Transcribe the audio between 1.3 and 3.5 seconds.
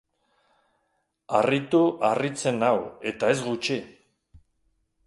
Harritu harritzen nau eta ez